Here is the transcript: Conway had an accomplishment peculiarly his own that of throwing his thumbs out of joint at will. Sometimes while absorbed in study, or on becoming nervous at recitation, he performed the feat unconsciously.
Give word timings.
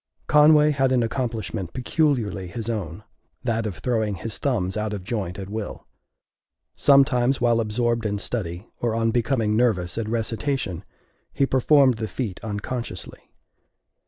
Conway 0.25 0.71
had 0.71 0.91
an 0.91 1.03
accomplishment 1.03 1.73
peculiarly 1.73 2.47
his 2.47 2.71
own 2.71 3.03
that 3.43 3.67
of 3.67 3.77
throwing 3.77 4.15
his 4.15 4.39
thumbs 4.39 4.75
out 4.75 4.93
of 4.93 5.03
joint 5.03 5.37
at 5.37 5.47
will. 5.47 5.85
Sometimes 6.73 7.39
while 7.39 7.59
absorbed 7.59 8.07
in 8.07 8.17
study, 8.17 8.67
or 8.79 8.95
on 8.95 9.11
becoming 9.11 9.55
nervous 9.55 9.99
at 9.99 10.09
recitation, 10.09 10.83
he 11.33 11.45
performed 11.45 11.97
the 11.97 12.07
feat 12.07 12.39
unconsciously. 12.43 13.29